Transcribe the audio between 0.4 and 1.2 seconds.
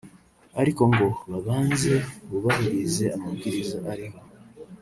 ariko ngo